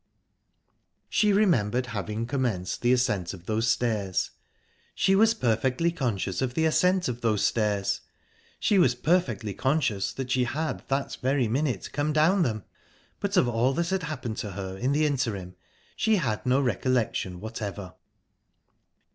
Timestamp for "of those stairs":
3.35-4.31, 7.07-8.01